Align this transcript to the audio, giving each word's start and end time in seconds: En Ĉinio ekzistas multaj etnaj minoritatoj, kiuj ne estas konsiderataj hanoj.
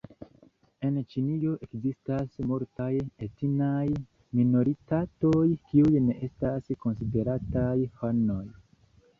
En 0.87 0.95
Ĉinio 1.09 1.51
ekzistas 1.65 2.39
multaj 2.51 2.87
etnaj 3.27 3.83
minoritatoj, 4.41 5.45
kiuj 5.69 6.03
ne 6.07 6.19
estas 6.29 6.75
konsiderataj 6.87 7.77
hanoj. 8.03 8.45